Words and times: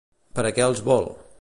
Per 0.39 0.45
a 0.49 0.53
què 0.55 0.65
els 0.69 0.81
vol? 0.89 1.09